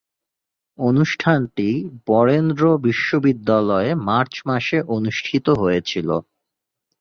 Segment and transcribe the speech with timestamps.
[0.79, 1.69] অনুষ্ঠানটি
[2.07, 6.15] বরেন্দ্র বিশ্ববিদ্যালয়ে মার্চ মাসে অনুষ্ঠিত হয়েছিলো।